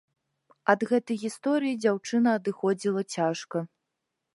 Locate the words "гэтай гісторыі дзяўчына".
0.91-2.29